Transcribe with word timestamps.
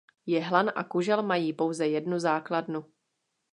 Jehlan 0.25 0.67
a 0.75 0.83
kužel 0.83 1.23
mají 1.23 1.53
pouze 1.53 1.87
jednu 1.87 2.19
základnu. 2.19 2.85